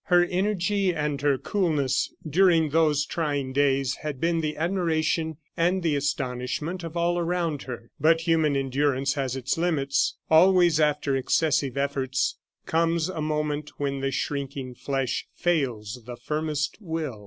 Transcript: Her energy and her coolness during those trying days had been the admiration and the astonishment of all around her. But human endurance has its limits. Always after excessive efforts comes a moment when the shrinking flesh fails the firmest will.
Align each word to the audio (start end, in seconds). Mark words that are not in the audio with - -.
Her 0.05 0.25
energy 0.25 0.91
and 0.95 1.21
her 1.21 1.37
coolness 1.37 2.11
during 2.27 2.71
those 2.71 3.05
trying 3.05 3.53
days 3.53 3.97
had 4.01 4.19
been 4.19 4.41
the 4.41 4.57
admiration 4.57 5.37
and 5.55 5.83
the 5.83 5.95
astonishment 5.95 6.83
of 6.83 6.97
all 6.97 7.19
around 7.19 7.61
her. 7.69 7.91
But 7.99 8.21
human 8.21 8.55
endurance 8.55 9.13
has 9.13 9.35
its 9.35 9.59
limits. 9.59 10.15
Always 10.27 10.79
after 10.79 11.15
excessive 11.15 11.77
efforts 11.77 12.39
comes 12.65 13.09
a 13.09 13.21
moment 13.21 13.73
when 13.77 13.99
the 13.99 14.09
shrinking 14.09 14.73
flesh 14.73 15.27
fails 15.35 16.01
the 16.03 16.17
firmest 16.17 16.79
will. 16.79 17.19